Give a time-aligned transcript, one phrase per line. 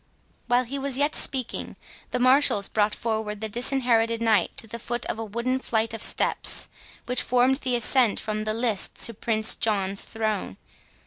[0.47, 1.75] While he was yet speaking,
[2.09, 6.01] the marshals brought forward the Disinherited Knight to the foot of a wooden flight of
[6.01, 6.69] steps,
[7.05, 10.57] which formed the ascent from the lists to Prince John's throne.